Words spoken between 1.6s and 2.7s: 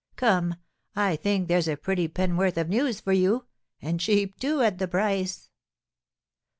a pretty penn'orth of